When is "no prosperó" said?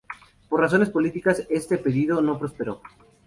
2.23-2.81